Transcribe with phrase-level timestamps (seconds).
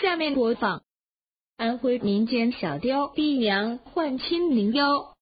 [0.00, 0.82] 下面播放
[1.58, 5.14] 安徽民间小调《逼娘换亲零幺》。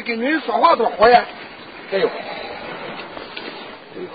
[0.00, 1.24] 跟女人说话多好呀！
[1.92, 2.06] 哎呦！
[2.08, 4.08] 哎呦！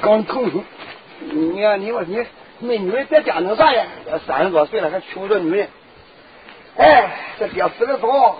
[0.00, 0.64] 刚疼！
[1.20, 2.24] 你呀，你说你
[2.60, 3.86] 没女人在家弄啥呀？
[4.26, 5.68] 三十多岁了还娶不着女人。
[6.76, 8.38] 哎，这爹死的早，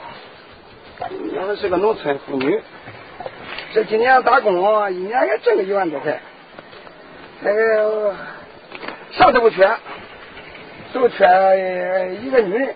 [1.33, 2.63] 娘们是个农村妇女，
[3.75, 6.21] 这几年打工，一年也挣个一万多块。
[7.43, 8.15] 那个
[9.13, 9.69] 啥都不缺，
[10.95, 11.27] 就缺
[12.23, 12.75] 一个女人。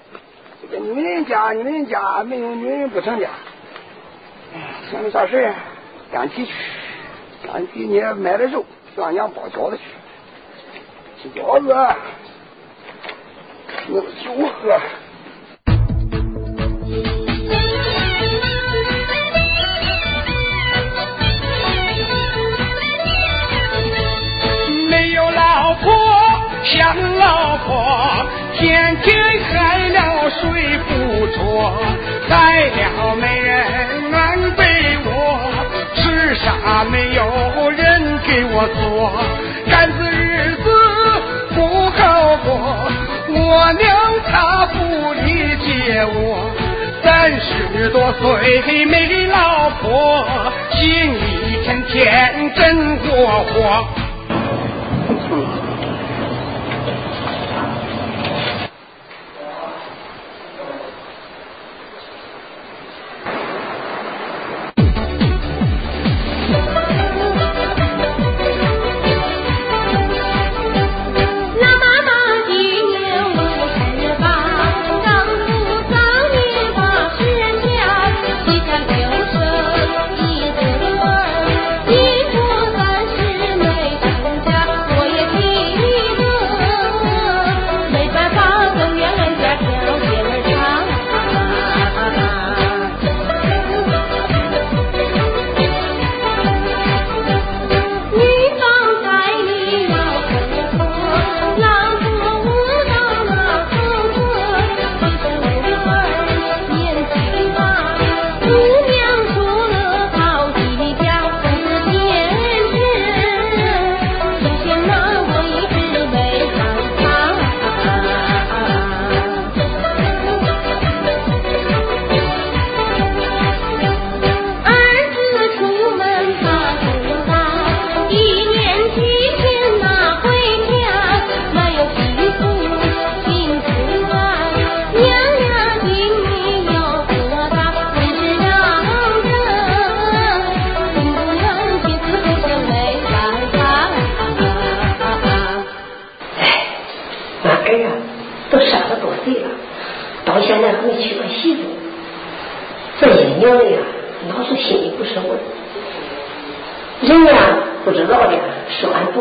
[0.74, 3.28] 这女人家，女人家没有女人不成家。
[4.52, 5.54] 哎，想个啥事啊？
[6.12, 6.52] 赶集去，
[7.46, 8.64] 赶集你买了肉，
[8.96, 9.84] 让娘包饺子去。
[11.22, 11.72] 吃饺子，
[13.86, 14.80] 弄酒喝。
[24.90, 25.92] 没有老婆
[26.64, 28.26] 想老婆，
[28.58, 29.33] 天天
[30.40, 31.38] 睡不着，
[32.28, 33.52] 害了没人
[34.12, 34.62] 安慰
[35.04, 35.08] 我，
[35.94, 39.12] 吃啥没有人给我做，
[39.70, 40.64] 干子日子
[41.54, 42.50] 不好过，
[43.28, 43.82] 我娘
[44.30, 46.50] 她不理解我。
[47.02, 50.26] 三十多岁没老婆，
[50.70, 53.86] 心里天天真过火。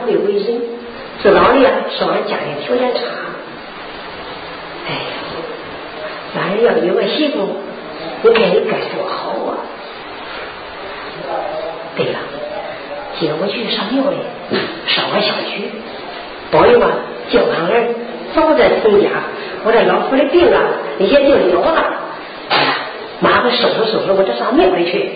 [0.06, 0.62] 会为人，
[1.22, 3.02] 知道的呀说俺家里条件差。
[4.88, 5.02] 哎呀，
[6.36, 7.48] 俺要有个媳妇，
[8.24, 9.58] 我看你该多好啊！
[11.96, 12.20] 对了，
[13.20, 14.18] 今儿我去上庙里
[14.88, 15.70] 烧个小区，
[16.52, 16.88] 保佑吧，
[17.32, 17.88] 叫俺儿
[18.36, 19.10] 早点成家，
[19.64, 20.60] 我这老婆的病啊
[21.00, 21.82] 也就了了。
[22.50, 22.76] 哎呀，
[23.22, 25.12] 麻烦收拾收拾，我这上庙里去。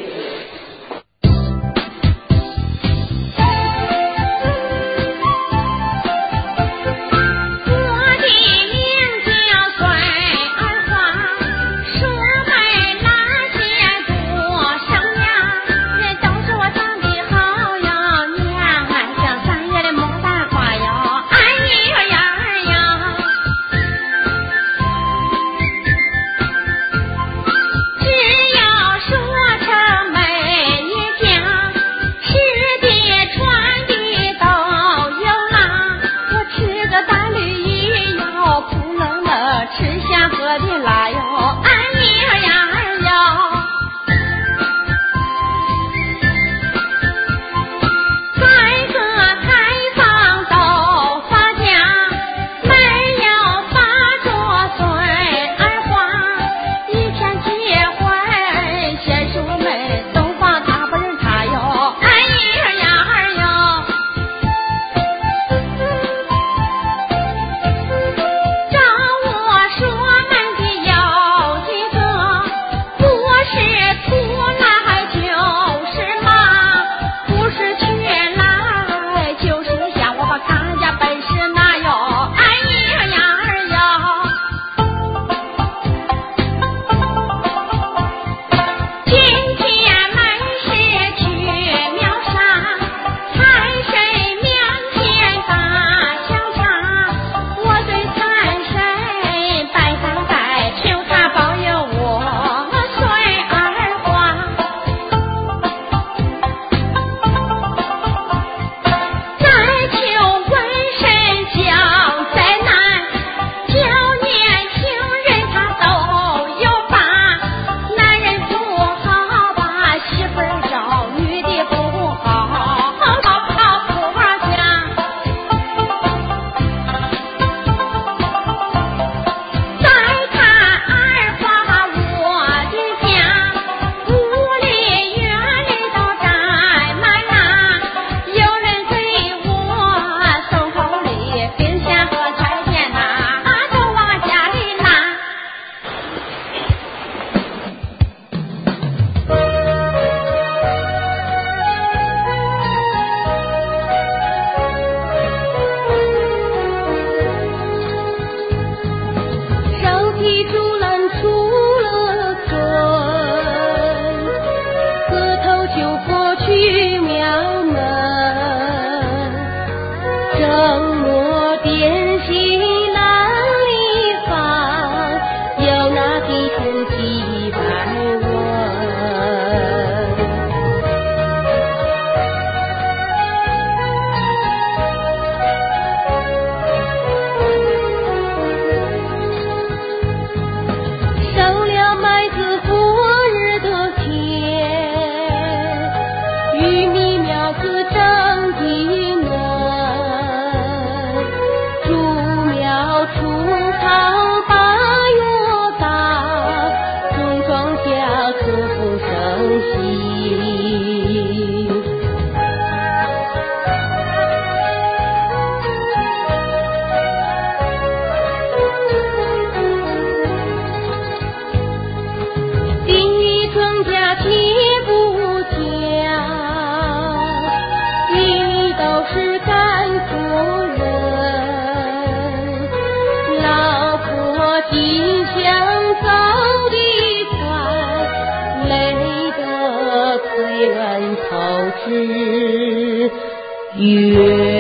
[243.77, 244.56] 日月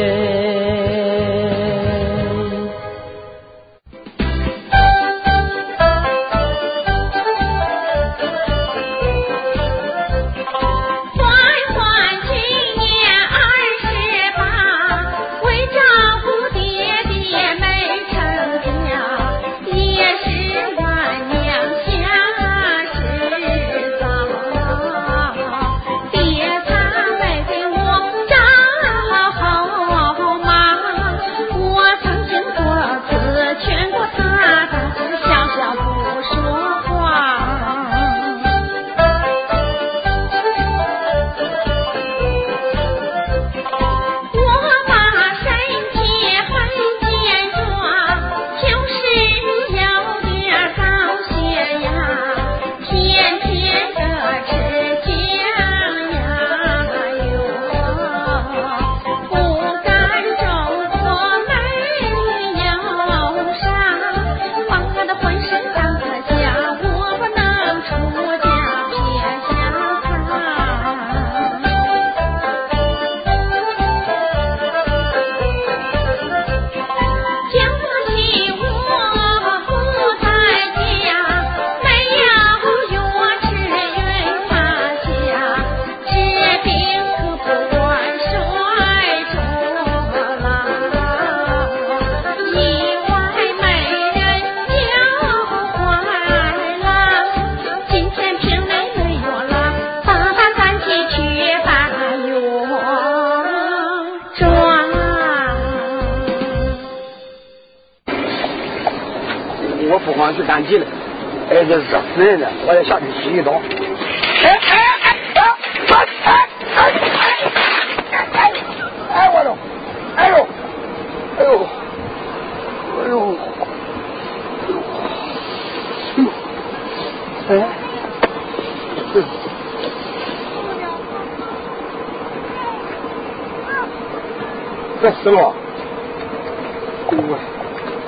[137.11, 137.37] 我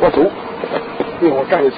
[0.02, 0.18] 我走。
[1.20, 1.78] 对，我赶紧走。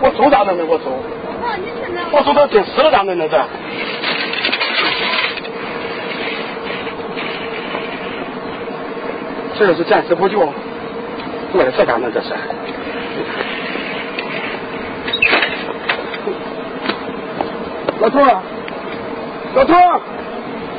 [0.00, 0.64] 我走咋弄的？
[0.64, 0.84] 我走。
[2.10, 3.28] 我走到真死了咋弄的？
[3.28, 3.44] 这？
[9.58, 10.38] 这要是暂时不救，
[11.52, 12.12] 我的这咋弄？
[12.12, 12.28] 这是？
[18.00, 18.40] 老头儿，
[19.58, 19.74] 老头。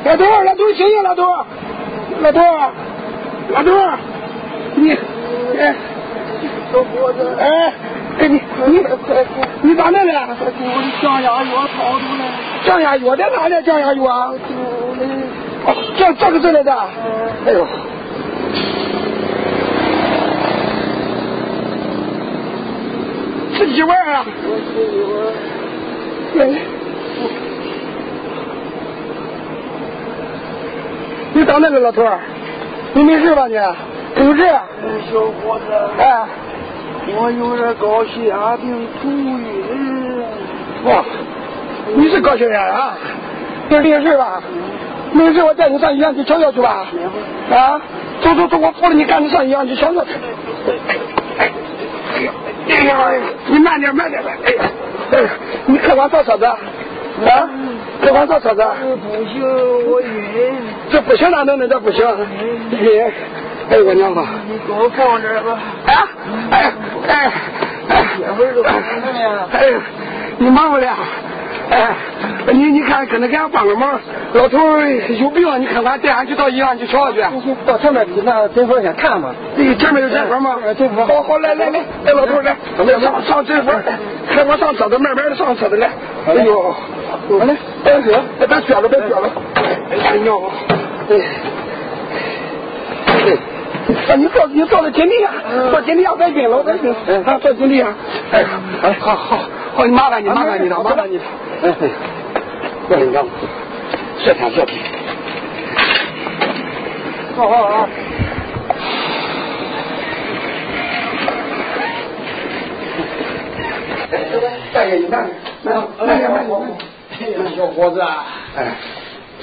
[0.04, 1.22] 老头，老头儿，醒醒，老头，
[2.22, 2.40] 老头，
[3.50, 3.70] 老头，
[4.76, 4.92] 你，
[5.58, 5.74] 哎，
[6.72, 7.72] 小伙子，哎，
[8.20, 8.82] 哎你你
[9.60, 10.28] 你咋弄了？
[10.40, 10.52] 我的
[11.02, 12.24] 降压药跑出来。
[12.64, 13.62] 降压药在哪里？
[13.62, 14.32] 降压药啊？
[15.66, 16.72] 哦，这这个这来的。
[17.46, 17.66] 哎呦，
[23.52, 24.24] 十几万啊！
[26.38, 26.79] 哎。
[31.40, 32.18] 你咋那个老头儿？
[32.92, 33.54] 你没事吧你？
[33.54, 34.42] 有事？
[35.10, 36.26] 小伙子，哎，
[37.16, 40.22] 我有点高血压病头晕。
[40.84, 41.02] 哇，
[41.96, 42.98] 你是高血压啊？
[43.70, 44.42] 这没事吧？
[45.12, 46.86] 没事，我带你上医院去瞧瞧去吧。
[47.50, 47.80] 啊，
[48.20, 50.10] 走走走，我扶着你赶紧上医院去瞧瞧去。
[51.38, 51.50] 哎，
[52.68, 54.30] 哎呀，你慢点慢点呗。
[54.44, 54.62] 哎呀，
[55.12, 55.28] 哎呀，
[55.64, 56.46] 你客官啥车子？
[57.28, 57.48] 啊？
[58.02, 58.54] 这玩意啥子
[58.96, 59.42] 不行
[59.90, 60.54] 我晕
[60.90, 62.02] 这不行哪能的这不行
[62.70, 63.12] 晕
[63.70, 65.58] 哎我娘啊你给我放这吧。
[65.84, 66.08] 哎呀
[66.50, 66.72] 哎呀
[67.08, 67.32] 哎呀
[67.86, 67.98] 哎
[69.20, 69.48] 呀。
[69.52, 69.80] 哎呀
[70.38, 70.96] 你忙活了
[72.46, 74.00] 哎，你你看，可能给俺帮个忙，
[74.32, 77.54] 老头有病，你看俺带俺去到医院去瞧瞧去。
[77.64, 79.32] 到前面去那诊所先看吧。
[79.56, 80.56] 对前面有诊所吗？
[80.76, 81.06] 诊所。
[81.06, 83.72] 好好来来来，来老头来来，上上诊所，
[84.34, 85.90] 看我上车子，慢慢的上车子来。
[86.26, 86.74] 哎呦，
[87.38, 89.30] 来，别喝，别撅了，别撅了。
[89.54, 90.52] 哎呦，
[91.08, 91.59] 哎，哎。
[94.10, 95.30] 啊，你坐，你坐在井底下，
[95.70, 96.92] 坐井底下别紧了，别紧，
[97.24, 97.94] 啊，坐井底下。
[98.32, 98.44] 哎，
[98.82, 99.38] 哎，好好
[99.76, 101.22] 好，你麻烦你，麻烦你了，麻烦你了。
[101.62, 101.72] 哎，
[102.88, 103.24] 别紧张，
[104.24, 104.78] 这天这天。
[107.36, 107.88] 好好好。
[114.72, 115.28] 大爷，你看，
[117.56, 118.00] 小伙子，
[118.56, 118.74] 哎，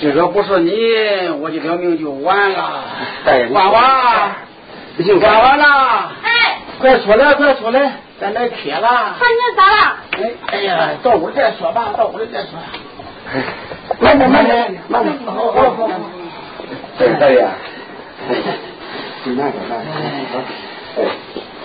[0.01, 0.71] 这个不是你，
[1.39, 2.83] 我这条命就完了。
[3.25, 4.35] 大爷，关完，
[5.19, 6.11] 关完了。
[6.23, 9.15] 哎，快出来，快出来，咱来贴了。
[9.19, 9.97] 看你咋了？
[10.11, 12.51] 哎，哎呀，到屋里再说吧，到屋里再说。
[13.99, 15.15] 慢点，慢点，慢点。
[15.25, 15.89] 好好好。
[16.99, 17.47] 哎，大爷，
[19.23, 19.91] 你慢点，慢点。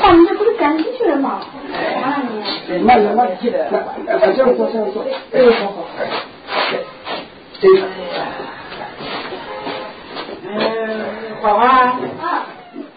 [0.01, 1.41] 爸，你这不是赶紧去了吗？
[2.03, 2.21] 慢
[2.67, 5.05] 点，慢点，慢点，起来，来，这样坐，这样坐。
[5.33, 5.87] 哎，好好。
[7.61, 7.83] 这个。
[10.45, 10.51] 嗯，
[11.41, 11.67] 花花。
[11.67, 12.42] 啊。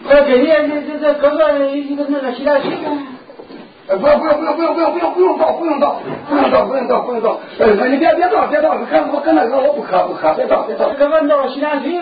[0.08, 2.72] 我给你这这这哥哥一个那个洗脸水。
[3.88, 10.90] 呃，不用不用不用不用不用不用不用倒不用倒不用倒不用倒不用倒，呃，你别别倒别倒，看我跟那个我不喝不喝，别倒别倒。
[10.98, 12.00] 这个倒洗脸水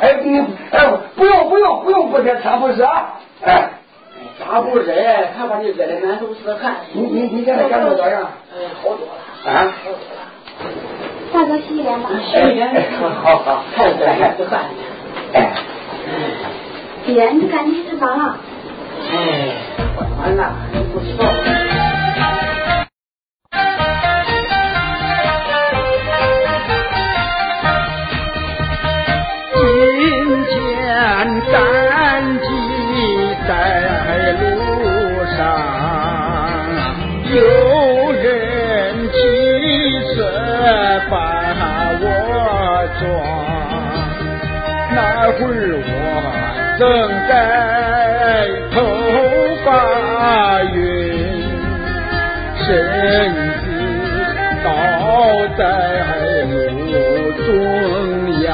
[0.00, 0.38] 哎，你
[0.70, 0.86] 哎，
[1.16, 2.86] 不用不用不用不热，天不热，
[3.42, 3.70] 哎。
[4.38, 4.92] 咋不热？
[5.36, 6.76] 看把你热的满头是汗。
[6.92, 8.22] 你你你现在感觉咋样？
[8.54, 9.52] 哎，好多了。
[9.52, 9.72] 啊？
[9.84, 10.22] 好多了。
[11.32, 12.10] 大哥洗脸吧。
[12.24, 12.72] 洗脸。
[13.22, 13.64] 好好。
[13.74, 14.60] 太热了，出汗。
[15.32, 15.52] 哎。
[17.04, 18.38] 爹，你赶紧吃饭了。
[19.10, 19.56] 哎，
[20.20, 21.24] 完了，你不知道。
[30.48, 30.80] 今天
[31.50, 31.54] 赶
[32.38, 32.44] 集
[33.46, 33.50] 在
[34.32, 34.42] 路
[35.36, 35.40] 上，
[37.30, 37.36] 有
[38.12, 38.22] 人
[39.08, 39.14] 骑
[40.14, 40.14] 车
[41.10, 41.12] 把
[42.00, 42.04] 我
[43.00, 43.00] 撞，
[44.94, 44.96] 那
[45.32, 45.86] 会儿我
[46.78, 46.88] 正
[47.28, 48.76] 在头
[49.64, 49.66] 发
[50.62, 50.74] 晕，
[52.56, 52.64] 身
[53.60, 53.64] 子
[54.64, 54.66] 倒
[55.56, 55.60] 在
[56.42, 56.52] 路
[57.42, 57.46] 中
[58.42, 58.46] 央。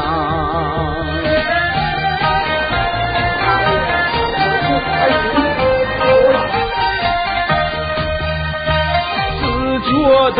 [9.41, 9.43] 只
[9.81, 9.91] 觉
[10.33, 10.39] 得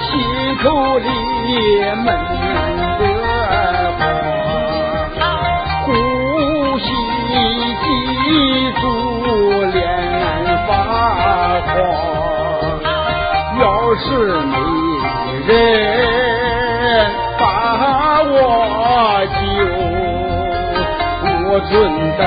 [0.00, 0.06] 心
[0.62, 0.66] 口
[0.98, 1.06] 里
[2.04, 2.06] 闷
[8.48, 8.80] 急促，
[9.72, 9.76] 脸
[10.66, 10.70] 发
[11.68, 11.68] 黄。
[13.60, 13.62] 要
[13.96, 14.06] 是
[14.46, 14.56] 没
[15.46, 15.52] 人
[17.38, 17.42] 把
[18.22, 18.32] 我
[19.36, 19.38] 救，
[21.44, 21.72] 我准
[22.16, 22.22] 得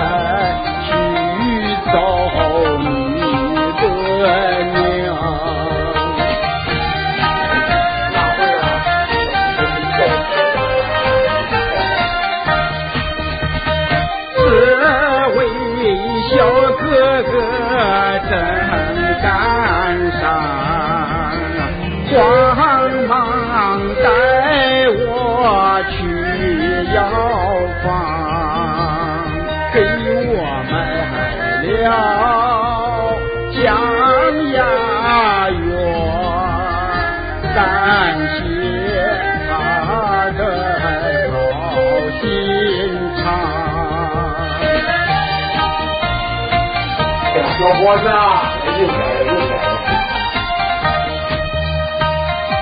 [47.81, 49.57] 伙子，应该应该。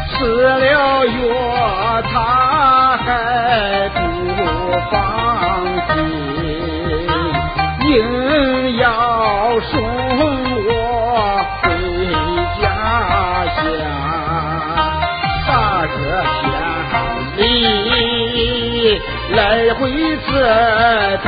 [0.07, 0.73] 吃了药
[2.03, 2.13] 他
[3.03, 3.07] 还
[3.89, 3.97] 不
[4.89, 4.93] 放
[5.89, 5.97] 心，
[7.85, 7.91] 硬
[8.77, 8.85] 要
[9.59, 9.71] 送
[10.67, 10.69] 我
[11.61, 11.65] 回
[12.61, 12.63] 家
[13.57, 13.59] 乡。
[15.45, 15.51] 大
[15.83, 15.97] 个
[16.41, 16.47] 乡
[17.35, 17.43] 里
[19.31, 19.37] 来
[19.73, 19.79] 回
[20.27, 20.31] 折
[21.23, 21.27] 腾，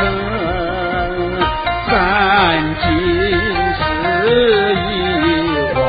[1.90, 1.92] 赶
[2.82, 2.88] 紧
[4.32, 5.82] 是一往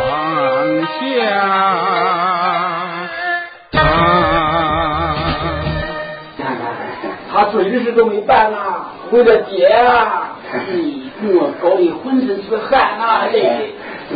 [0.98, 1.00] 下
[3.70, 3.80] 淌。
[7.32, 10.36] 他准是都没办了，为了爹啊，
[10.72, 13.28] 你给我搞得浑身是汗啊！
[13.30, 13.38] 这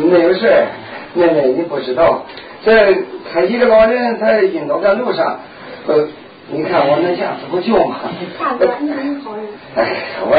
[0.01, 0.67] 没有事儿，
[1.13, 2.25] 妹妹你不知道，
[2.65, 2.97] 这
[3.31, 5.39] 他一个老人他晕倒在路上，
[5.87, 6.05] 呃，
[6.49, 7.95] 你看我能下死不救吗？
[8.37, 9.45] 大哥，你真好人。
[9.75, 10.35] 哎，我，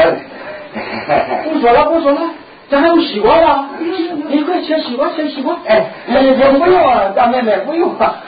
[1.51, 2.21] 不说了，不说了，
[2.69, 3.69] 这还有西瓜吗？
[3.79, 5.57] 你快切西瓜，切西瓜。
[5.65, 8.21] 哎，哎，这不用啊，大妹妹不用啊，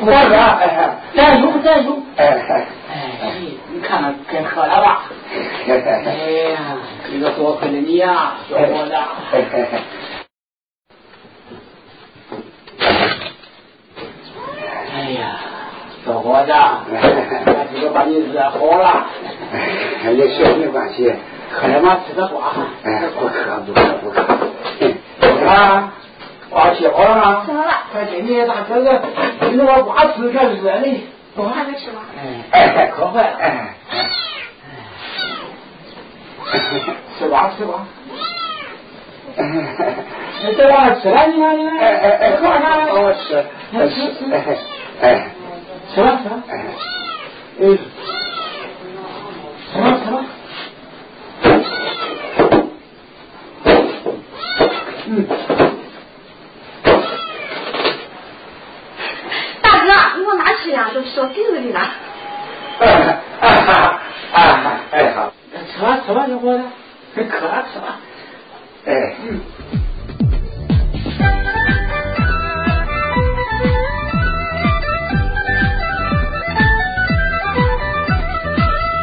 [0.00, 1.98] 我不吃了，哎咱有咱有。
[2.16, 2.66] 哎哎
[3.22, 3.32] 哎，
[3.72, 5.02] 你看看该喝了吧？
[5.66, 6.76] 哎呀，
[7.12, 8.94] 这个多亏了你呀，小伙子。
[9.32, 9.44] 哎
[14.94, 15.36] 哎呀，
[16.06, 19.06] 小伙子， 俺这个把你热好了。
[19.52, 21.12] 哎，也行，没关系。
[21.52, 22.52] 喝了嘛，吃个瓜。
[22.84, 23.34] 哎，不渴
[23.66, 24.16] 不渴不渴。
[25.46, 25.92] 啊，
[26.50, 27.42] 瓜切好了吗？
[27.46, 29.00] 吃好了，快给你，大哥哥，
[29.40, 31.04] 你那个瓜吃可热呢。
[31.36, 32.00] 我还没吃吗。
[32.16, 32.42] 哎，
[32.76, 33.36] 哎，可坏了。
[33.38, 33.74] 哎，
[37.18, 37.84] 吃瓜吃瓜。
[39.36, 41.78] 你这玩意儿吃了，你看你看。
[41.78, 42.86] 哎哎哎，喝啥？
[42.92, 43.94] 我吃，我吃，
[44.32, 44.34] 哎
[45.02, 45.04] 哎
[45.94, 46.42] 吃了吃了。
[46.48, 46.52] 哎，
[47.58, 47.78] 嗯。
[49.72, 50.24] 吃吧吃吧。
[55.08, 55.26] 嗯。
[59.62, 60.90] 大哥，你往哪去呀？
[60.92, 61.80] 都说镜子里了。
[62.80, 63.48] 哎啊
[64.32, 65.32] 啊哎好，
[65.72, 66.58] 吃吧吃吧，小伙
[67.14, 68.00] 子，渴了吃吧。
[68.86, 69.14] 哎。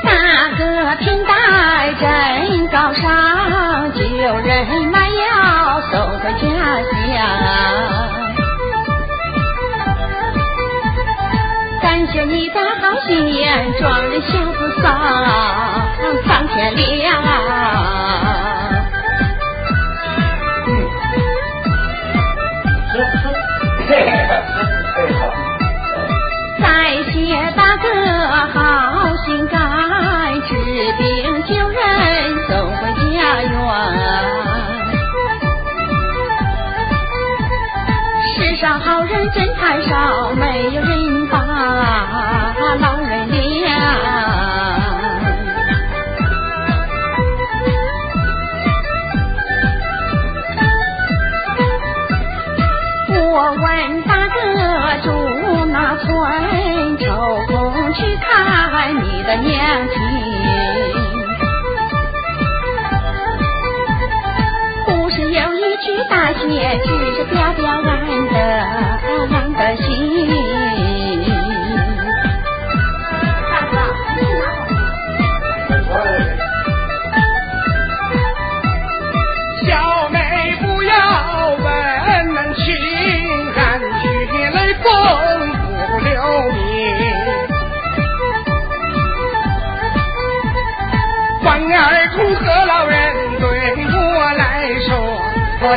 [0.03, 0.11] 大
[0.57, 4.01] 哥品带真高尚，救
[4.39, 4.82] 人
[13.07, 13.11] 的好心，
[13.79, 14.85] 壮人小子桑，
[16.25, 17.21] 桑天亮。
[26.61, 26.65] 再
[27.11, 27.11] 谢
[27.55, 27.87] 大哥
[28.53, 28.55] 好
[29.25, 29.59] 心肝，
[30.43, 30.53] 治
[30.97, 31.79] 病救人
[32.47, 33.51] 送回家园。
[38.35, 41.45] 世上好人真太少，没有人帮
[58.35, 59.95] 爱你的娘亲。
[64.85, 67.89] 不是有一句大写，只是表表俺
[68.33, 68.35] 的
[69.31, 70.62] 俺的心。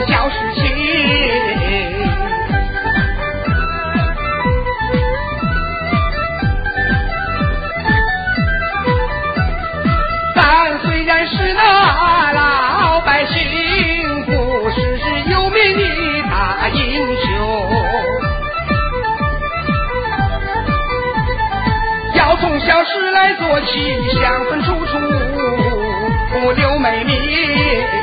[0.03, 0.63] 小事情。
[10.35, 13.35] 咱虽然是那老百姓，
[14.27, 14.77] 不是
[15.31, 15.83] 有名的
[16.31, 17.25] 大英雄。
[22.15, 24.99] 要从小事来做起，乡村处处
[26.33, 27.96] 不留美名。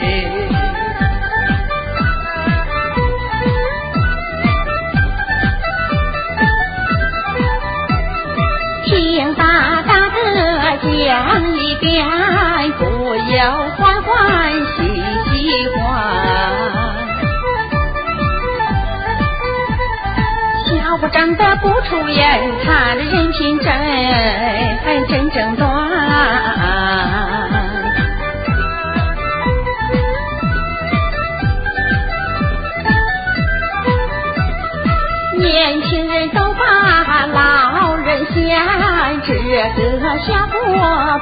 [10.84, 12.06] 讲一遍，
[12.78, 14.78] 不要欢欢喜
[15.30, 15.32] 喜
[15.78, 15.80] 欢。
[20.68, 23.70] 小不长得不出眼，他的人品真
[25.08, 25.64] 真正短。
[35.40, 37.73] 年轻人都把老
[38.42, 40.54] 人嫌，这个小伙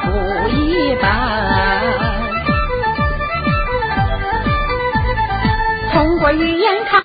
[0.03, 0.07] 不
[0.49, 1.03] 一般。
[5.91, 7.03] 通过语言看，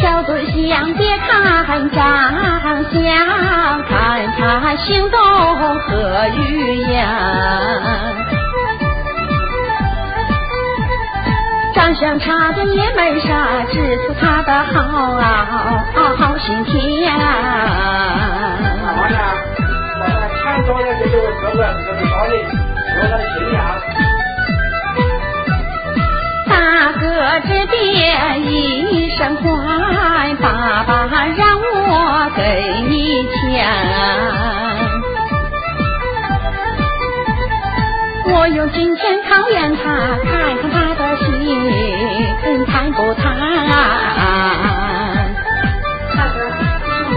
[0.00, 3.02] 挑对象别看长相，
[3.88, 5.18] 看他行动
[5.78, 7.08] 和语言。
[11.84, 14.80] 长相差点也没啥，只是他的好
[15.12, 15.84] 啊
[16.16, 17.12] 好心田。
[26.48, 27.04] 大哥
[27.46, 32.40] 这边一声唤，爸爸让我给
[32.88, 34.63] 你钱。
[38.26, 39.82] 我用金钱考验他，
[40.24, 41.26] 看看他的心
[42.66, 43.22] 贪不贪。
[46.16, 46.58] 大哥，是
[47.10, 47.14] 你。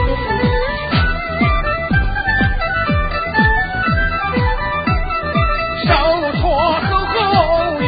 [5.88, 5.89] 受
[6.34, 6.41] 挫
[6.82, 7.22] 后后
[7.82, 7.84] 一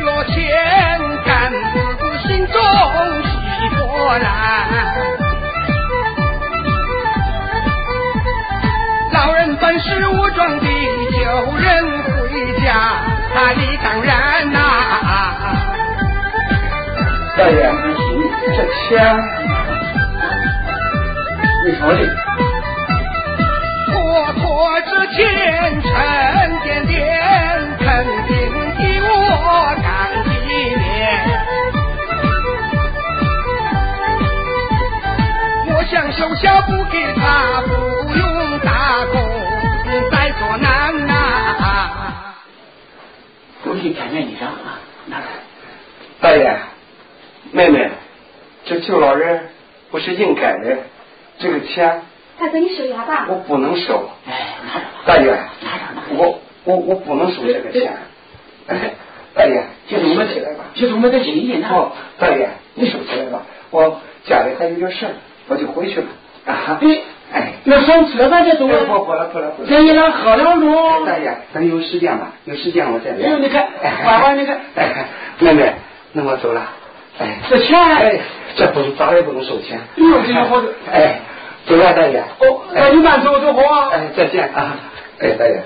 [0.00, 0.34] 落千
[1.24, 1.52] 干，
[2.26, 2.54] 心中
[3.22, 3.30] 喜
[3.76, 3.78] 勃
[4.18, 4.24] 然。
[9.12, 11.20] 老人本是武装的，救
[11.58, 11.64] 人
[12.66, 12.74] 回家，
[13.32, 14.58] 他理当然呐、
[17.36, 17.70] 大爷，
[18.56, 18.98] 这钱，
[21.64, 22.00] 你说的，
[23.92, 23.94] 拖
[24.32, 24.44] 拖
[24.80, 25.88] 之前沉
[26.64, 26.98] 甸甸，
[27.78, 27.86] 肯
[28.26, 28.34] 定
[28.74, 29.14] 的我
[29.80, 29.86] 干
[30.24, 30.84] 几年。
[35.68, 37.62] 我想手下不给他，
[43.76, 45.26] 恭喜见面礼上啊，拿来。
[46.18, 46.56] 大爷，
[47.52, 47.90] 妹妹，
[48.64, 49.50] 这救老人
[49.90, 50.78] 不是应该的，
[51.38, 52.00] 这个钱
[52.40, 53.26] 大哥，你收下吧。
[53.28, 54.08] 我不能收。
[54.26, 54.90] 哎，拿着吧。
[55.04, 56.16] 大爷，拿着拿着。
[56.16, 57.92] 我我我不能收这个钱。
[58.66, 58.94] 哎，
[59.36, 60.64] 大爷，就是我们收起来吧。
[60.72, 61.68] 就是我们的心意呢。
[61.70, 65.12] 哦，大爷，你收起来吧，我家里还有点事儿，
[65.48, 66.06] 我就回去了。
[66.46, 67.02] 啊，哎哎，
[67.64, 69.00] 那上车咱就走哎不了。
[69.00, 69.68] 不了不了不了。
[69.68, 71.04] 这一来喝两盅。
[71.04, 72.32] 大爷，咱有时间吧？
[72.44, 73.26] 有时间我再来。
[73.26, 73.66] 哎呦你看
[74.04, 75.06] 花花你看哎，
[75.40, 75.74] 妹妹，
[76.12, 76.62] 那我走了。
[77.18, 78.20] 哎，这钱哎，
[78.54, 79.78] 这不是咋也不能收钱。
[79.78, 81.20] 哎呦这个好的哎，
[81.66, 82.20] 走了，大爷。
[82.38, 83.90] 哦，那哎你慢走走好啊。
[83.92, 84.76] 哎，再见啊！
[85.20, 85.62] 哎，大爷。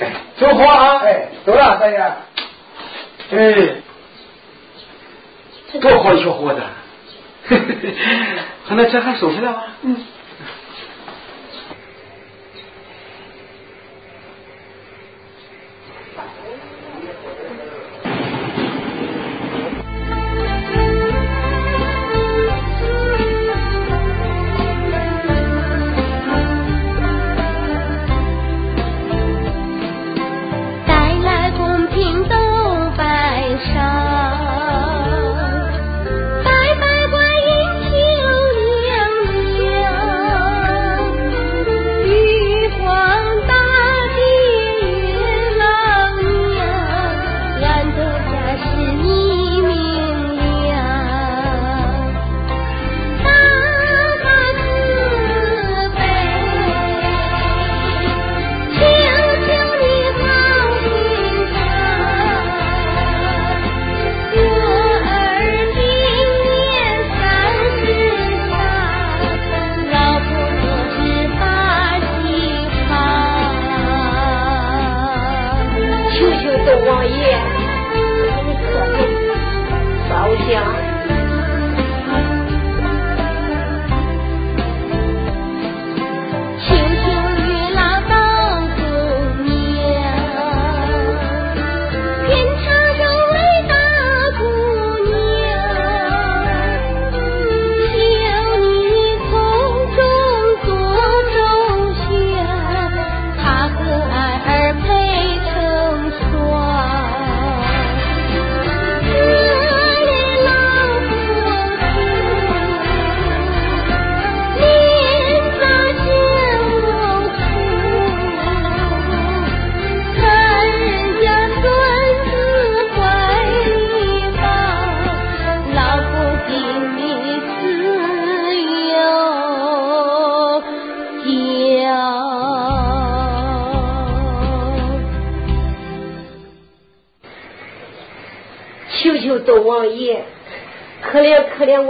[0.00, 0.98] 哎，走好啊。
[1.04, 1.96] 哎，走了，大爷。
[3.30, 3.68] 哎，
[5.80, 6.60] 多好一小伙子，
[8.64, 9.62] 和那车还收拾了吗？
[9.82, 9.96] 嗯。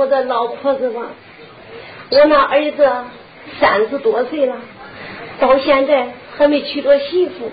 [0.07, 1.03] 我的老婆子吧！
[2.11, 2.89] 我那儿子
[3.59, 4.55] 三十多岁了，
[5.41, 6.07] 到现在
[6.39, 7.51] 还没娶着媳妇。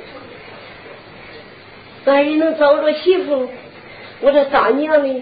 [2.06, 3.50] 万一能找着媳妇，
[4.22, 5.22] 我这当娘的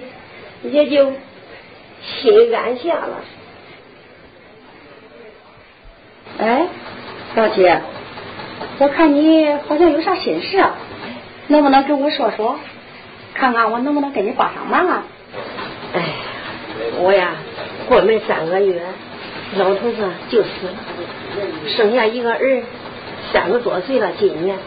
[0.64, 1.14] 也就
[2.04, 3.24] 心安下了。
[6.38, 6.68] 哎，
[7.36, 7.80] 老姐，
[8.80, 10.76] 我看你好像有啥心事啊，
[11.48, 12.60] 能不能跟我说说，
[13.34, 15.06] 看看我能不能给你帮上忙啊？
[15.94, 16.04] 哎，
[17.02, 17.36] 我呀，
[17.88, 18.80] 过门三个月，
[19.58, 19.98] 老头子
[20.30, 20.74] 就死了，
[21.76, 22.64] 剩下一个儿，
[23.34, 24.58] 三十多岁了，今年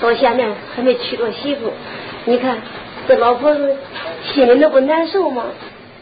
[0.00, 0.46] 到现在
[0.76, 1.72] 还没娶着媳妇。
[2.26, 2.58] 你看
[3.08, 3.76] 这老婆子
[4.24, 5.44] 心里那不难受吗？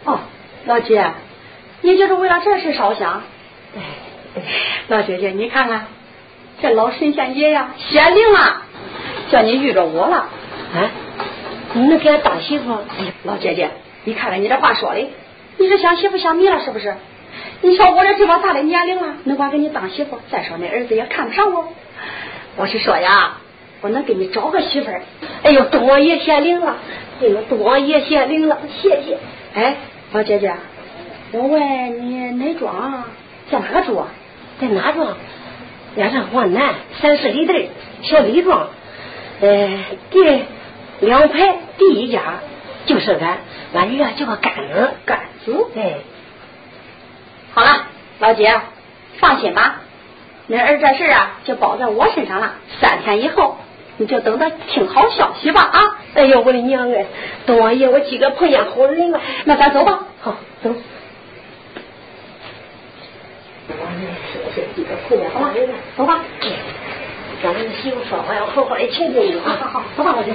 [0.04, 0.18] 哦，
[0.66, 1.04] 老姐，
[1.80, 3.22] 你就是为了这事烧香？
[3.76, 3.80] 哎，
[4.88, 5.86] 老姐姐，你看看，
[6.60, 8.62] 这老神仙爷呀，显灵了，
[9.30, 10.16] 叫你遇着我了。
[10.74, 10.90] 啊，
[11.74, 12.72] 你能给俺当媳妇？
[12.72, 13.70] 哎呀，老姐姐，
[14.04, 15.06] 你看看你这话说的，
[15.58, 16.94] 你是想媳妇想迷了是不是？
[17.62, 20.18] 你说我这这么大的年龄了，能管给你当媳妇？
[20.30, 21.72] 再说那儿子也看不上我。
[22.56, 23.38] 我是说呀，
[23.80, 25.02] 我能给你找个媳妇儿。
[25.42, 26.76] 哎呦，多爷显灵了！
[27.20, 29.18] 哎呦，多爷显灵了，谢谢。
[29.54, 29.76] 哎，
[30.12, 30.54] 老姐姐，
[31.32, 33.04] 我问你哪庄，
[33.50, 34.04] 在哪个住？
[34.60, 35.16] 在哪庄？
[35.96, 37.68] 俺上往南三十里地
[38.02, 38.68] 小李庄，
[39.40, 39.78] 呃，
[40.10, 40.42] 第
[41.00, 42.40] 两排第一家
[42.86, 43.38] 就是俺，
[43.74, 45.66] 俺儿啊叫个杆子，杆子。
[45.76, 45.94] 哎，
[47.54, 47.86] 好了，
[48.20, 48.60] 老姐，
[49.18, 49.80] 放心吧，
[50.46, 52.54] 你儿这事啊就包在我身上了。
[52.80, 53.58] 三天以后，
[53.96, 55.98] 你就等着听好消息吧啊！
[56.14, 57.06] 哎呦，我的娘哎，
[57.46, 59.20] 多爷，我几个碰见好人了。
[59.44, 60.06] 那咱走吧。
[60.20, 60.74] 好，走。
[64.32, 66.20] 是是几个碰见好人了，走吧。
[67.42, 69.40] 让俺媳妇说，我要好好的请请你。
[69.40, 70.32] 好好好，走吧，老姐。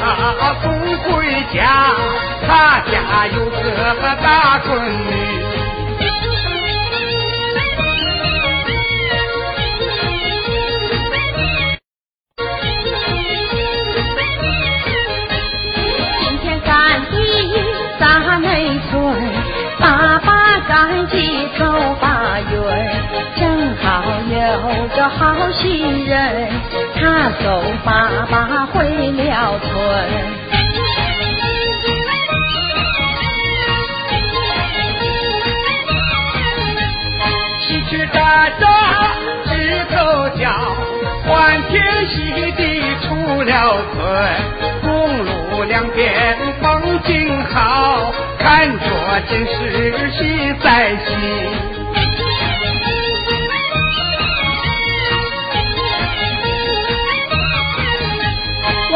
[0.00, 0.64] 他送
[0.98, 1.94] 回家，
[2.46, 5.10] 他家有个大闺女。
[16.20, 16.70] 今天赶
[17.10, 17.16] 集
[17.98, 18.94] 咱内村，
[19.78, 21.64] 爸爸赶集走
[22.00, 22.54] 八月，
[23.36, 23.84] 正好
[24.30, 24.34] 有
[24.94, 26.48] 个好心人，
[26.98, 29.70] 他走爸爸回了村。
[37.60, 38.16] 喜鹊喳
[38.58, 38.62] 喳
[39.44, 39.94] 枝头
[40.38, 40.50] 叫，
[41.26, 41.74] 欢天
[42.08, 42.60] 喜地
[43.02, 43.52] 出了
[43.92, 43.96] 村。
[44.82, 44.86] 公
[45.24, 48.86] 路两边风景好，看着
[49.28, 51.75] 真是心在心。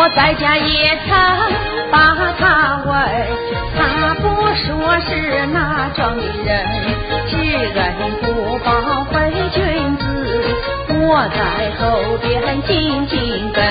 [0.02, 1.14] 我在家也曾
[1.90, 2.90] 把他问，
[3.76, 6.66] 他不说是哪庄的人，
[7.28, 7.36] 知
[7.78, 10.02] 恩不报非君子，
[10.88, 13.62] 我在后边紧紧跟。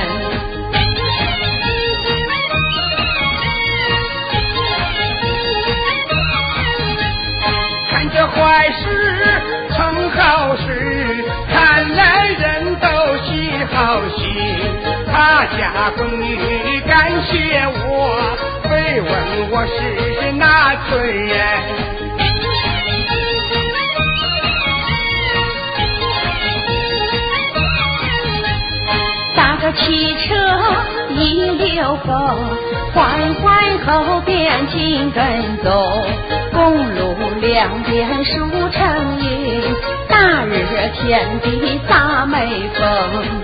[7.90, 9.42] 看这坏事
[9.76, 12.88] 成好事，看来人都
[13.26, 14.79] 喜好心。
[15.20, 17.78] 大家闺女感谢我，
[18.70, 19.12] 非问
[19.52, 21.36] 我是哪村人。
[29.36, 30.26] 搭个汽车
[31.10, 32.16] 一溜风，
[32.94, 36.02] 缓缓后边紧跟走，
[36.54, 39.64] 公路两边树成荫，
[40.08, 40.56] 大热
[40.94, 43.39] 天的大美风。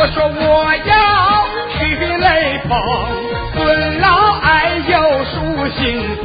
[0.00, 0.32] 我说我
[0.86, 0.96] 要
[1.76, 2.72] 去雷锋，
[3.52, 4.48] 尊老爱
[4.88, 5.34] 幼树
[5.76, 6.16] 新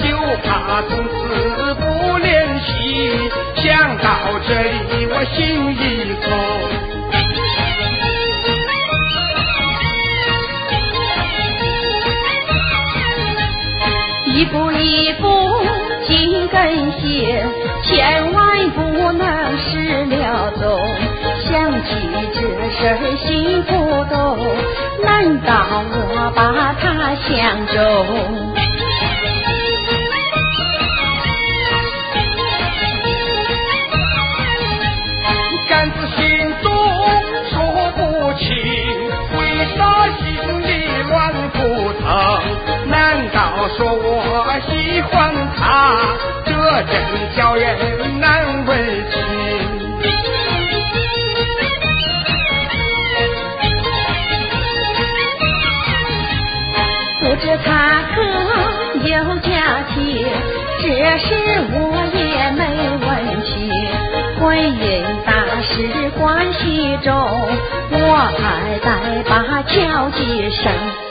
[0.00, 0.06] 就
[0.42, 1.84] 怕从此不
[2.16, 3.28] 联系。
[3.56, 4.08] 想到
[4.48, 5.36] 这里，我心
[5.70, 6.26] 一痛。
[14.34, 15.26] 一步一步
[16.06, 17.44] 紧跟鞋，
[17.82, 20.80] 千万不能失了踪。
[21.50, 21.88] 想起
[22.70, 23.72] 事心不
[24.04, 24.38] 动，
[25.02, 25.48] 难道
[25.90, 26.84] 我把他
[27.16, 27.76] 相中？
[35.68, 36.20] 杆子心
[36.62, 36.66] 中
[37.50, 37.56] 说
[37.96, 38.00] 不
[38.38, 38.46] 清，
[39.36, 39.38] 为
[39.76, 39.78] 啥
[40.18, 40.26] 心
[40.62, 40.68] 里
[41.08, 41.12] 乱
[41.50, 41.56] 扑
[42.00, 42.06] 腾？
[42.88, 43.36] 难道
[43.76, 44.06] 说我
[44.68, 44.70] 喜
[45.02, 45.16] 欢
[45.56, 45.62] 他？
[46.44, 46.52] 这
[46.84, 46.94] 真
[47.36, 48.70] 叫人难为
[57.64, 58.22] 他可
[59.08, 60.26] 有家庭，
[60.80, 60.84] 这
[61.18, 61.26] 事
[61.72, 61.76] 我
[62.14, 62.60] 也没
[63.04, 63.70] 问起。
[64.40, 65.30] 婚姻大
[65.62, 67.08] 事关系重，
[67.90, 67.96] 我
[68.38, 71.07] 还得把交接上。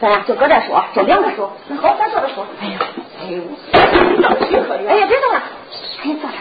[0.00, 1.52] 咱俩就搁这说，就两个说。
[1.68, 2.46] 那好，咱坐着说。
[2.60, 2.78] 哎呀，
[3.22, 3.42] 哎呦？
[4.88, 5.42] 哎呀，别动了，
[5.98, 6.36] 赶紧坐着。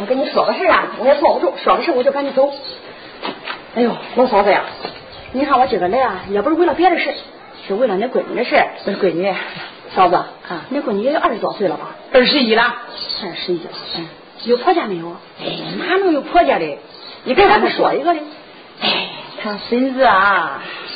[0.00, 2.50] 我跟你说个事啊，我也坐不住，说个事我就赶紧走。
[3.74, 4.62] 哎呦，老嫂子呀，
[5.32, 7.14] 你看我今个来啊，也不是为了别的事，
[7.66, 8.56] 是为了你闺女的事。
[8.86, 9.34] 闺女，
[9.94, 11.96] 嫂子啊，你闺女也有二十多岁了吧？
[12.12, 12.62] 二十一了，
[13.22, 14.08] 二十一了，嗯，
[14.44, 15.14] 有婆家没有？
[15.40, 15.46] 哎，
[15.78, 16.78] 哪能有婆家的？
[17.24, 18.20] 你给他们说一个的。
[18.80, 19.08] 哎，
[19.42, 20.62] 他孙子啊，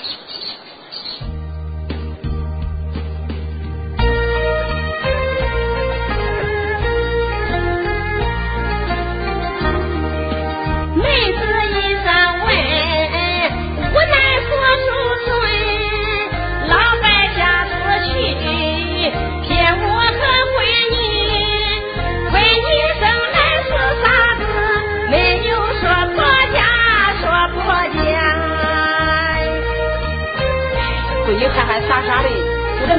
[32.92, 32.98] 要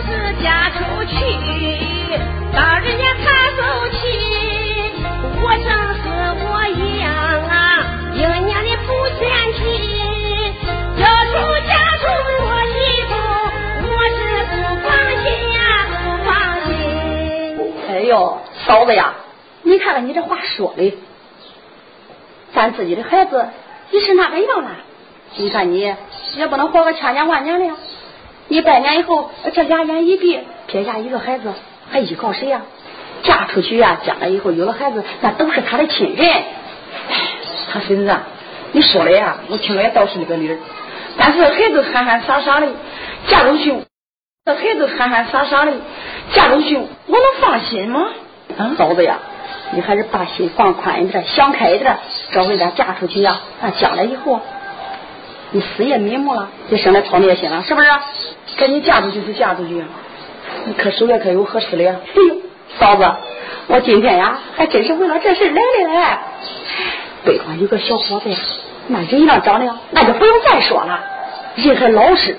[0.00, 0.08] 是
[0.42, 1.12] 嫁出去，
[2.50, 3.24] 到人家看
[3.56, 3.60] 走
[3.90, 3.94] 起，
[5.42, 5.68] 我正
[6.00, 6.02] 是
[6.46, 7.52] 我一样啊，
[8.14, 9.20] 英娘的不嫌
[9.52, 9.58] 弃。
[10.96, 11.32] 要出
[11.68, 12.02] 嫁出
[12.40, 12.74] 我媳
[13.10, 13.12] 妇，
[13.84, 14.18] 我是
[14.48, 14.88] 不放
[15.22, 15.60] 心呀，
[15.92, 16.32] 不放
[16.64, 16.72] 心。
[17.90, 19.12] 哎呦，嫂子呀，
[19.62, 20.96] 你看看你这话说的，
[22.54, 23.46] 咱自己的孩子
[23.90, 24.70] 你是哪个样了。
[25.36, 27.74] 你看你也不能活个千年万年的呀。
[28.48, 31.52] 你百年以后，这俩眼一闭，撇下一个孩子，
[31.90, 32.62] 还依靠谁呀？
[33.22, 36.30] 嫁出去呀，将来以后有了孩子，那都是他的亲人。
[37.72, 38.16] 他孙子，
[38.72, 40.58] 你说的呀，我听着也倒是那个理儿。
[41.16, 42.68] 但是孩子憨憨傻傻的
[43.28, 43.74] 嫁出去，
[44.44, 45.72] 这孩子憨憨傻傻的
[46.34, 48.08] 嫁出去，我能放心吗？
[48.58, 49.18] 啊，嫂子呀，
[49.72, 51.96] 你还是把心放宽一点，想开一点，
[52.30, 54.40] 这回咱嫁出去呀，那将来以后，
[55.54, 57.86] 你死也瞑目了，就省得操孽心了，是不是？
[58.56, 59.84] 赶紧嫁出去就嫁出去，
[60.64, 61.94] 你可手也可有合适的呀。
[62.04, 62.36] 哎呦，
[62.76, 63.08] 嫂子，
[63.68, 66.18] 我今天呀，还真是为了这事来的嘞。
[67.24, 68.36] 北方有个小伙子呀，
[68.88, 70.98] 那人样长得，那就不用再说了，
[71.54, 72.36] 人还老实。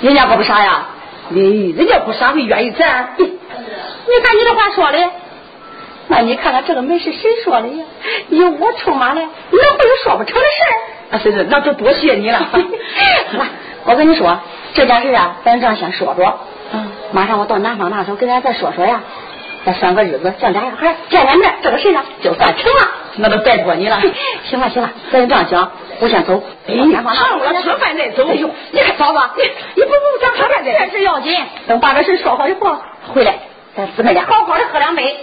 [0.00, 0.86] 人家可不傻呀，
[1.30, 3.14] 哎，人家不傻会愿意咱。
[3.16, 3.24] 你
[4.24, 4.98] 看你这话说的，
[6.08, 7.84] 那你看看这个门是谁说的呀？
[8.30, 10.74] 有我出马来，能会有说不成的事儿？
[11.48, 12.38] 那就多谢你了。
[12.48, 12.58] 好
[13.38, 13.46] 了，
[13.84, 14.38] 我跟你说，
[14.74, 16.38] 这件事啊，咱这样先说着。
[16.72, 19.02] 嗯，马上我到南方那头跟咱再说说呀，
[19.66, 22.88] 再算个日子，叫俩小孩见见面，这个事呢就算成了。
[23.16, 24.00] 那都拜托你了。
[24.44, 26.42] 行了行了，咱就这样讲，我先走。
[26.66, 28.26] 哎，好，我吃饭再走。
[28.26, 29.42] 哎呦，你看嫂子，你
[29.74, 31.36] 你不不咱吃饭这事要紧，
[31.66, 32.76] 等把这事说好以后
[33.12, 33.34] 回来，
[33.76, 35.18] 咱姊妹俩好好的喝两杯。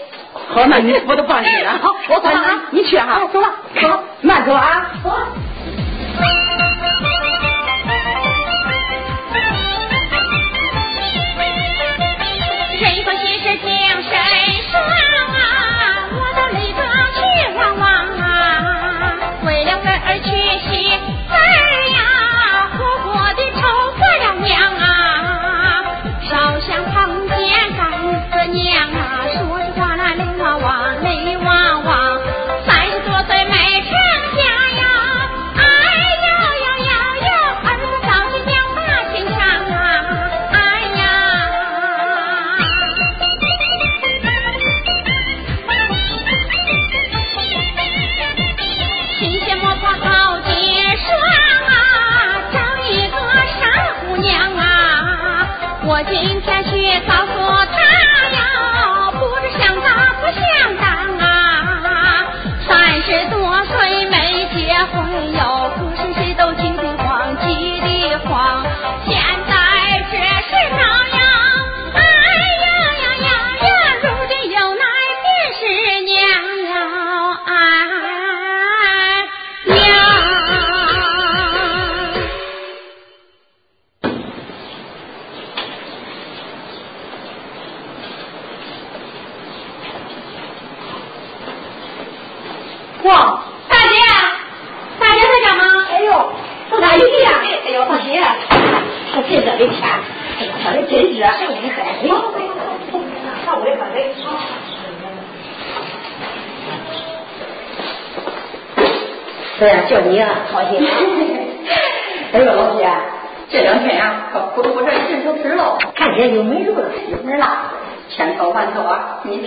[0.54, 1.80] 好，那你 我都放心了。
[1.82, 3.22] 好，我走了啊，你去哈。
[3.34, 3.48] 走了，
[3.82, 4.92] 走，慢走啊。
[5.04, 5.10] 走。
[24.42, 25.84] 娘啊，
[26.22, 27.38] 烧香碰见
[27.78, 27.92] 干
[28.32, 32.22] 死娘啊，说实话那泪汪汪，泪汪汪，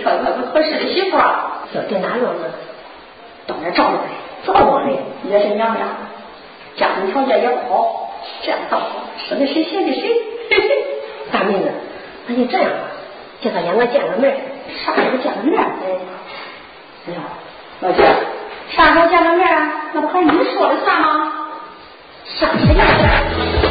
[0.03, 2.47] 啊，你挑一个不合适的媳妇啊，要对哪用呢？
[3.47, 4.03] 到那照着呗，
[4.45, 4.97] 照我嘞，
[5.29, 5.87] 也是娘俩，
[6.77, 8.85] 家庭条件也不好，这样倒好，
[9.27, 10.21] 生的谁嫌的谁。
[11.31, 11.71] 大妹子，
[12.27, 12.77] 那就这样吧，
[13.41, 14.35] 叫他两个见个面，
[14.85, 15.59] 啥时候见个面？
[15.59, 15.99] 哎，
[17.07, 17.19] 哎呀，
[17.81, 18.03] 老姐，
[18.71, 19.71] 啥时候见个面啊？
[19.93, 21.31] 那不还是你说的算吗？
[22.25, 23.62] 啥时间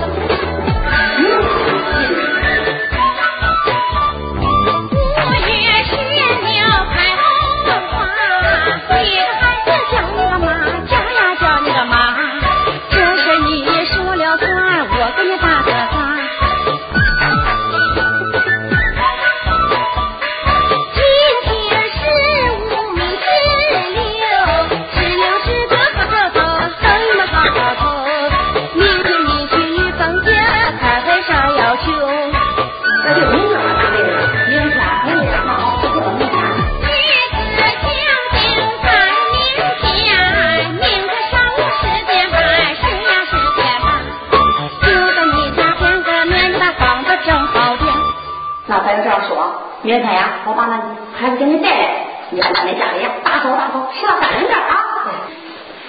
[49.84, 50.80] 明天呀，我把那
[51.12, 51.90] 孩子给你带来，
[52.30, 54.78] 你看咱们家里呀，大扫大扫，吃了三人份啊。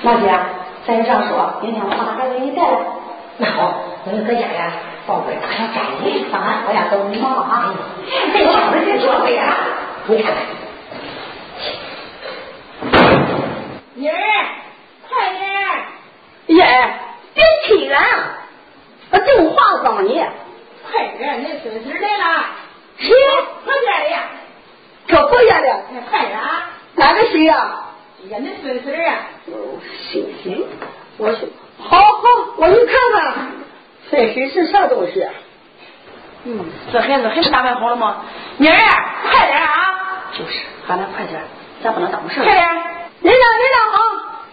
[0.02, 0.28] 老姐，
[0.88, 2.78] 咱就这样说，明天我把孩子给你带来。
[3.38, 4.72] 那好，我就搁家呀，
[5.06, 7.74] 抱个大小站里，当然，我呀都你忙了啊。
[8.34, 9.56] 这小子这做对啊！
[10.08, 10.42] 你看看，
[13.94, 14.16] 妮儿，
[15.08, 16.58] 快点！
[16.58, 16.66] 耶，
[17.36, 18.00] 别气人，
[19.12, 20.20] 我正话讲你。
[20.92, 22.46] 快点，你孙孙来了。
[23.04, 23.14] 谁？
[23.66, 24.16] 我家里。
[25.08, 25.68] 这不家里？
[26.10, 26.70] 快点啊！
[26.96, 27.56] 哪个谁呀？
[28.30, 29.16] 呀，那孙孙啊。
[29.48, 29.80] 哦，
[30.12, 30.66] 行行，
[31.18, 31.52] 我去。
[31.80, 32.24] 好好，
[32.58, 33.52] 我去看看。
[34.10, 35.28] 孙孙是啥东西？
[36.46, 38.24] 嗯，这孩子很打扮好了吗？
[38.58, 38.78] 妮儿，
[39.30, 40.30] 快点啊！
[40.34, 41.42] 就是，喊他快点，
[41.84, 42.42] 咱不能耽误事。
[42.42, 42.68] 快点，
[43.22, 44.00] 领导，领导好！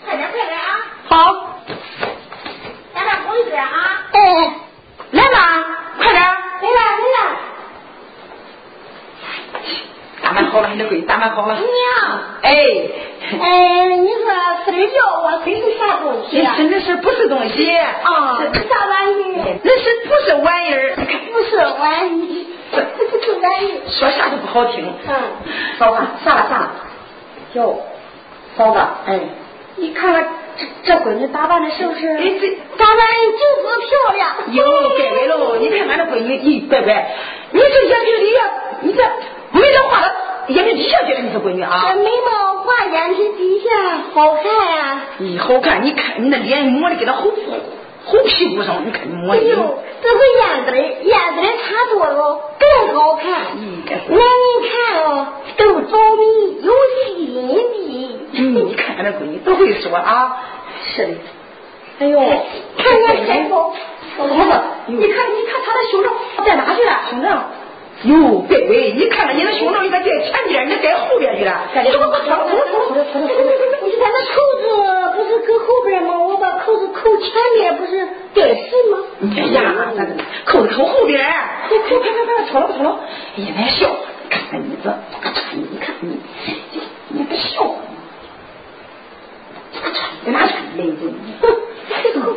[0.05, 0.67] 快点快点啊！
[1.09, 1.59] 好，
[2.95, 3.67] 咱俩回去啊！
[4.13, 4.53] 哎，
[5.13, 5.67] 来吧，
[5.99, 7.50] 快点，来了来了。
[10.23, 11.55] 打扮好了，你闺女打扮好了。
[11.55, 11.65] 娘，
[12.43, 12.55] 哎，
[13.41, 16.55] 哎，你说吃点药啊，这是啥东西啊？
[16.57, 18.39] 真的是不是东西啊？
[18.53, 19.35] 这是啥玩意？
[19.65, 20.97] 那是不是玩意儿？
[21.33, 22.81] 不是玩意，这
[23.11, 23.81] 这是玩意。
[23.89, 24.85] 说啥都不好听。
[25.09, 25.15] 嗯，
[25.79, 26.71] 嫂子，算了算了。
[27.55, 27.83] 哟，
[28.57, 29.21] 嫂子，哎，
[29.77, 32.07] 你看看这这闺女打扮的是不是？
[32.09, 32.99] 哎，这打扮
[33.39, 34.29] 就是漂亮。
[34.53, 37.11] 哟，乖乖喽，你看俺这闺女，咦，乖乖，
[37.53, 38.45] 你这眼皮里呀，
[38.83, 39.03] 你这
[39.53, 40.13] 眉毛画了，
[40.47, 41.71] 眼皮底下就是你这闺女啊。
[41.89, 43.69] 这眉毛画眼皮底下
[44.15, 44.45] 好看
[44.77, 47.31] 呀、你好看，你看你那脸抹的跟那猴
[48.07, 49.41] 猴屁股上，你看你抹的。
[49.41, 53.31] 哎呦，这是燕子的燕子的差多了，更好看。
[53.57, 54.25] 嗯男人
[54.71, 55.27] 看哦，
[55.57, 58.19] 都着迷，有吸引力。
[58.33, 60.37] 嗯，你看俺那闺女都会说啊。
[60.95, 61.13] 是的。
[61.99, 62.19] 哎呦，
[62.79, 63.75] 看看开口，
[64.17, 64.35] 嫂子，
[64.87, 66.11] 你看你看他的胸罩
[66.45, 66.93] 在哪去了？
[67.11, 67.29] 胸罩。
[68.05, 71.69] 哟，乖乖，你看看你的胸罩，你咋在前边，你在后边去了？
[71.75, 73.21] 赶紧，快快快，快快快！
[73.85, 74.63] 你看那扣子
[75.17, 76.19] 不是搁后边吗？
[76.19, 78.99] 我把扣子扣前面，不是碍事吗？
[79.37, 81.23] 哎呀，咱扣子扣后边，
[81.69, 83.01] 快快快快快，脱了脱了！
[83.37, 83.95] 哎呀，别笑，
[84.31, 86.19] 看看你这这个穿，你看你，
[87.09, 87.77] 你不笑，
[89.75, 91.03] 这个穿在哪穿累着？
[92.03, 92.33] 这扣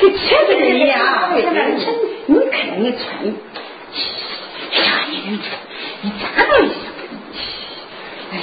[0.00, 0.08] 子。
[0.08, 0.98] 跟前边人一样，
[1.36, 3.04] 你看你穿，
[4.72, 5.12] 哎呀，你
[6.02, 6.74] 你咋弄一下？
[8.32, 8.34] 哎，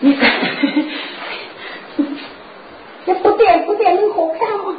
[0.00, 0.30] 你看，
[3.06, 4.74] 这不变不变能好看吗？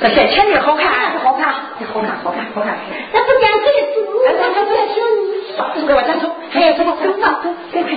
[0.00, 1.54] 这在前面好看，好看，
[1.92, 2.78] 好看，好看，好看。
[3.12, 5.86] 那不变这子，哎，走走走，听你。
[5.86, 6.26] 给我站住！
[6.52, 7.88] 哎，走吧，走吧，走，快快。